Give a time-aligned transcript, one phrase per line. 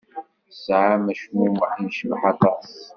[0.49, 2.67] Tesɛamt acmumeḥ yecbeḥ aṭas.